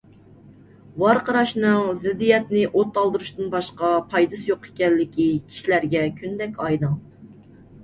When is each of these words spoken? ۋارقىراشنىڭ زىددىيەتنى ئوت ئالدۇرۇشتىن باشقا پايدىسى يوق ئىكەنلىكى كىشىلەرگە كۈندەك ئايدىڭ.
ۋارقىراشنىڭ 1.01 1.83
زىددىيەتنى 2.05 2.63
ئوت 2.71 2.97
ئالدۇرۇشتىن 3.03 3.53
باشقا 3.53 3.91
پايدىسى 4.15 4.49
يوق 4.49 4.67
ئىكەنلىكى 4.71 5.29
كىشىلەرگە 5.47 6.05
كۈندەك 6.19 6.61
ئايدىڭ. 6.67 7.01